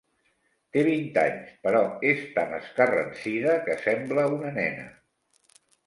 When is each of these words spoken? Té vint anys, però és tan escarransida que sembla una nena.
Té 0.77 0.83
vint 0.87 1.19
anys, 1.23 1.51
però 1.67 1.83
és 2.13 2.25
tan 2.39 2.57
escarransida 2.63 3.57
que 3.69 3.79
sembla 3.87 4.29
una 4.41 4.55
nena. 4.61 4.93